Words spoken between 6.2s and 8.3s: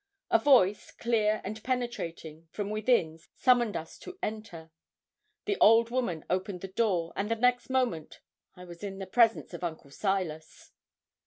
opened the door, and the next moment